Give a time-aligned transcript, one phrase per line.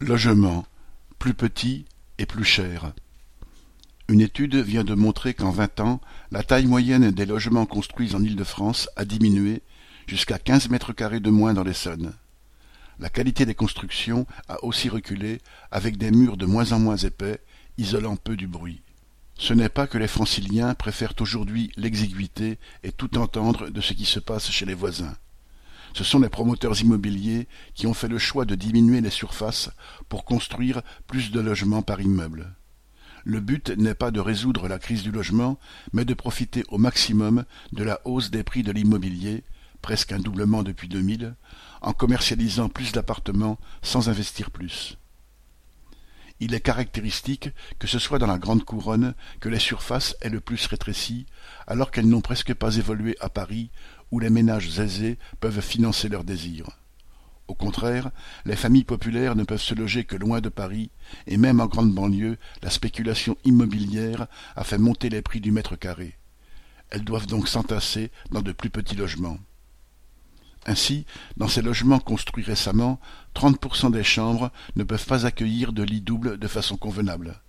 [0.00, 0.64] Logement,
[1.18, 1.84] plus petit
[2.18, 2.92] et plus cher.
[4.08, 8.22] Une étude vient de montrer qu'en vingt ans, la taille moyenne des logements construits en
[8.22, 9.60] Île-de-France a diminué
[10.06, 12.14] jusqu'à quinze mètres carrés de moins dans l'Essonne.
[13.00, 15.40] La qualité des constructions a aussi reculé
[15.72, 17.40] avec des murs de moins en moins épais,
[17.76, 18.82] isolant peu du bruit.
[19.36, 24.04] Ce n'est pas que les franciliens préfèrent aujourd'hui l'exiguïté et tout entendre de ce qui
[24.04, 25.16] se passe chez les voisins.
[25.94, 29.70] Ce sont les promoteurs immobiliers qui ont fait le choix de diminuer les surfaces
[30.08, 32.54] pour construire plus de logements par immeuble.
[33.24, 35.58] Le but n'est pas de résoudre la crise du logement,
[35.92, 39.44] mais de profiter au maximum de la hausse des prix de l'immobilier,
[39.82, 41.34] presque un doublement depuis 2000,
[41.82, 44.96] en commercialisant plus d'appartements sans investir plus.
[46.40, 50.40] Il est caractéristique que ce soit dans la grande couronne que les surfaces aient le
[50.40, 51.26] plus rétréci,
[51.66, 53.70] alors qu'elles n'ont presque pas évolué à Paris,
[54.10, 56.70] où les ménages aisés peuvent financer leurs désirs.
[57.48, 58.10] Au contraire,
[58.44, 60.90] les familles populaires ne peuvent se loger que loin de Paris,
[61.26, 65.76] et même en grande banlieue, la spéculation immobilière a fait monter les prix du mètre
[65.76, 66.18] carré.
[66.90, 69.38] Elles doivent donc s'entasser dans de plus petits logements.
[70.68, 71.06] Ainsi,
[71.38, 73.00] dans ces logements construits récemment,
[73.34, 77.40] 30% des chambres ne peuvent pas accueillir de lits doubles de façon convenable.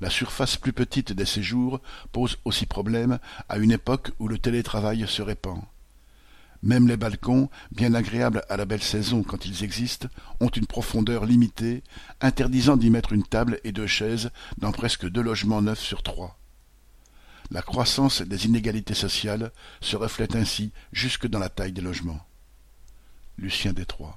[0.00, 3.18] La surface plus petite des séjours pose aussi problème
[3.50, 5.60] à une époque où le télétravail se répand.
[6.62, 10.08] Même les balcons, bien agréables à la belle saison quand ils existent,
[10.40, 11.82] ont une profondeur limitée,
[12.22, 16.38] interdisant d'y mettre une table et deux chaises dans presque deux logements neufs sur trois.
[17.50, 22.24] La croissance des inégalités sociales se reflète ainsi jusque dans la taille des logements.
[23.38, 24.16] Lucien Détroit